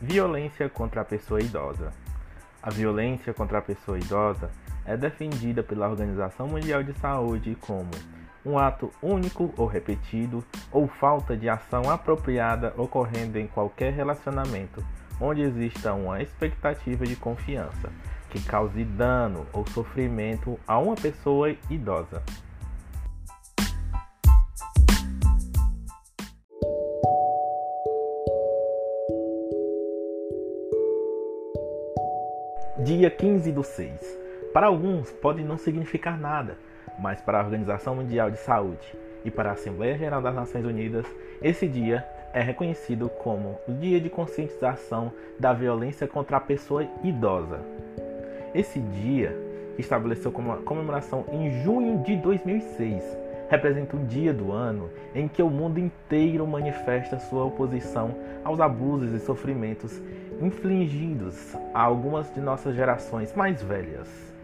[0.00, 1.92] Violência contra a pessoa idosa.
[2.62, 4.48] A violência contra a pessoa idosa
[4.84, 7.90] é defendida pela Organização Mundial de Saúde como
[8.46, 14.84] um ato único ou repetido ou falta de ação apropriada ocorrendo em qualquer relacionamento
[15.20, 17.90] onde exista uma expectativa de confiança
[18.30, 22.22] que cause dano ou sofrimento a uma pessoa idosa.
[32.84, 34.18] Dia 15 do 6.
[34.52, 36.56] Para alguns pode não significar nada,
[36.96, 41.04] mas para a Organização Mundial de Saúde e para a Assembleia Geral das Nações Unidas,
[41.42, 47.58] esse dia é reconhecido como o Dia de Conscientização da Violência contra a Pessoa Idosa.
[48.54, 49.36] Esse dia,
[49.76, 53.02] estabeleceu como comemoração em junho de 2006,
[53.48, 58.14] representa um dia do ano em que o mundo inteiro manifesta sua oposição
[58.44, 60.00] aos abusos e sofrimentos
[60.40, 64.37] infligidos a algumas de nossas gerações mais velhas.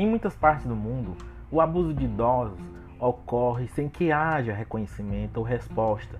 [0.00, 1.14] Em muitas partes do mundo,
[1.52, 2.58] o abuso de idosos
[2.98, 6.18] ocorre sem que haja reconhecimento ou resposta,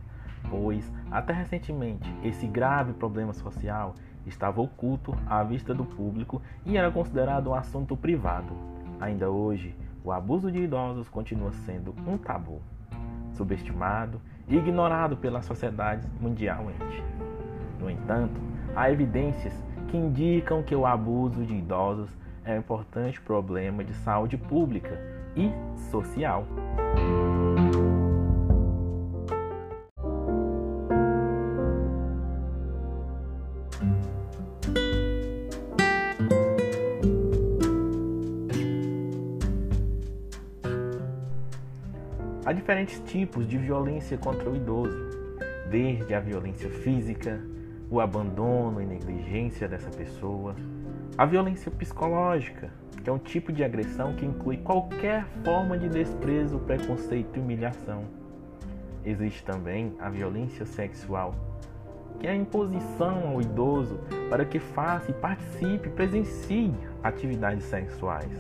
[0.51, 3.95] pois, até recentemente, esse grave problema social
[4.27, 8.53] estava oculto à vista do público e era considerado um assunto privado.
[9.01, 12.61] Ainda hoje, o abuso de idosos continua sendo um tabu,
[13.33, 17.03] subestimado e ignorado pela sociedade mundialmente.
[17.79, 18.39] No entanto,
[18.77, 19.55] há evidências
[19.89, 24.99] que indicam que o abuso de idosos é um importante problema de saúde pública
[25.37, 25.51] e
[25.91, 26.47] social.
[42.45, 44.97] Há diferentes tipos de violência contra o idoso,
[45.71, 47.41] desde a violência física,
[47.89, 50.57] o abandono e negligência dessa pessoa,
[51.19, 52.71] a violência psicológica,
[53.03, 58.05] que é um tipo de agressão que inclui qualquer forma de desprezo, preconceito e humilhação.
[59.05, 61.35] Existe também a violência sexual,
[62.19, 63.99] que é a imposição ao idoso
[64.29, 68.31] para que faça e participe, presencie atividades sexuais.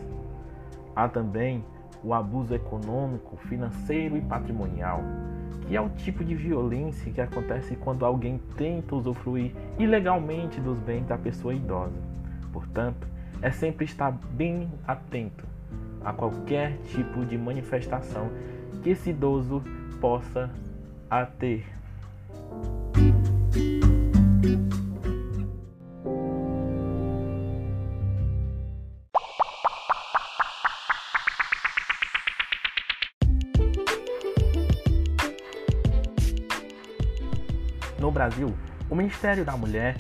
[0.94, 1.64] Há também
[2.02, 5.02] o abuso econômico, financeiro e patrimonial,
[5.66, 11.06] que é o tipo de violência que acontece quando alguém tenta usufruir ilegalmente dos bens
[11.06, 12.09] da pessoa idosa.
[12.53, 13.06] Portanto,
[13.43, 15.44] é sempre estar bem atento
[16.05, 18.31] a qualquer tipo de manifestação
[18.83, 19.62] que esse idoso
[20.00, 20.50] possa
[21.38, 21.66] ter.
[37.99, 38.55] No Brasil,
[38.88, 39.97] o Ministério da Mulher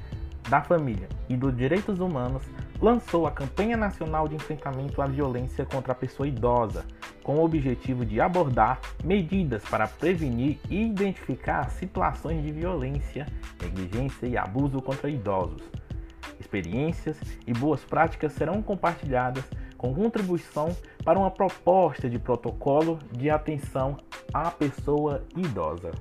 [0.50, 2.42] da Família e dos Direitos Humanos
[2.82, 6.84] lançou a Campanha Nacional de Enfrentamento à Violência contra a Pessoa Idosa,
[7.22, 13.26] com o objetivo de abordar medidas para prevenir e identificar situações de violência,
[13.62, 15.62] negligência e abuso contra idosos.
[16.40, 19.44] Experiências e boas práticas serão compartilhadas
[19.78, 23.98] com contribuição para uma proposta de protocolo de atenção
[24.34, 25.92] à pessoa idosa.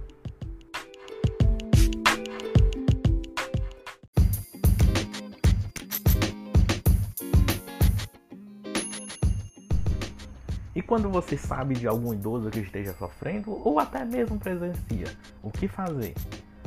[10.79, 15.13] E quando você sabe de algum idoso que esteja sofrendo ou até mesmo presencia,
[15.43, 16.13] o que fazer?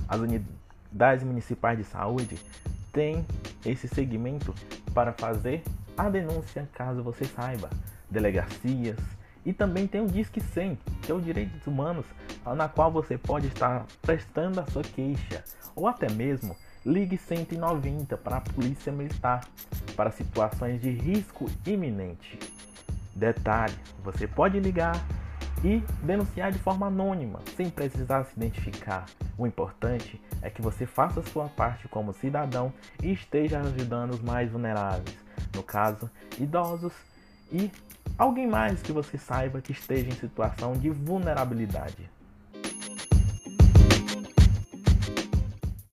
[0.07, 2.39] As unidades municipais de saúde
[2.93, 3.25] têm
[3.65, 4.55] esse segmento
[4.93, 5.63] para fazer
[5.97, 7.71] a denúncia caso você saiba,
[8.11, 8.99] delegacias
[9.47, 12.05] e também tem o Disque 100, que é o Direitos Humanos,
[12.55, 15.43] na qual você pode estar prestando a sua queixa
[15.75, 16.55] ou até mesmo
[16.85, 19.49] ligue 190 para a Polícia Militar
[19.97, 22.39] para situações de risco iminente.
[23.15, 24.95] Detalhe: você pode ligar
[25.65, 29.07] e denunciar de forma anônima, sem precisar se identificar.
[29.39, 32.73] O importante é que você faça sua parte como cidadão
[33.03, 35.17] e esteja ajudando os mais vulneráveis,
[35.55, 36.93] no caso, idosos
[37.51, 37.71] e
[38.19, 42.11] alguém mais que você saiba que esteja em situação de vulnerabilidade.